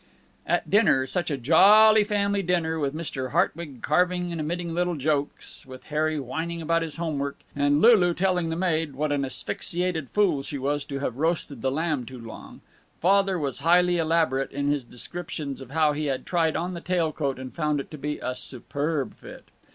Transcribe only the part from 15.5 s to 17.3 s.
of how he had tried on the tail